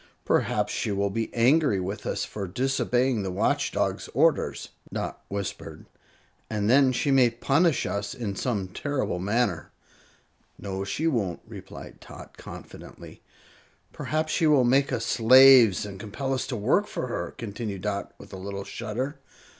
"Perhaps 0.25 0.73
she 0.73 0.91
will 0.91 1.11
be 1.11 1.31
angry 1.31 1.79
with 1.79 2.07
us 2.07 2.25
for 2.25 2.47
disobeying 2.47 3.21
the 3.21 3.29
Watch 3.29 3.71
Dog's 3.71 4.09
orders," 4.15 4.69
Dot 4.91 5.23
whispered; 5.27 5.85
"and 6.49 6.67
then 6.67 6.91
she 6.91 7.11
may 7.11 7.29
punish 7.29 7.85
us 7.85 8.15
in 8.15 8.35
some 8.35 8.69
terrible 8.69 9.19
manner." 9.19 9.69
"No, 10.57 10.83
she 10.83 11.05
won't," 11.05 11.41
replied 11.45 12.01
Tot, 12.01 12.35
confidently. 12.35 13.21
"Perhaps 13.93 14.33
she 14.33 14.47
will 14.47 14.63
make 14.63 14.91
us 14.91 15.05
slaves 15.05 15.85
and 15.85 15.99
compel 15.99 16.33
us 16.33 16.47
to 16.47 16.55
work 16.55 16.87
for 16.87 17.05
her," 17.05 17.35
continued 17.37 17.81
Dot, 17.83 18.11
with 18.17 18.33
a 18.33 18.37
little 18.37 18.63
shudder. 18.63 19.19